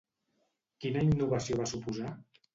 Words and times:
Quina 0.85 1.03
innovació 1.09 1.61
va 1.61 1.69
suposar? 1.75 2.17